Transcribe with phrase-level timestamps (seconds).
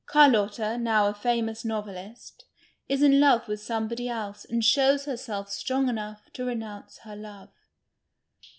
[0.07, 2.45] Carlotta, now a famous novelist,
[2.89, 7.51] is in love with somebody else and shows herself strong enough to renounce her love.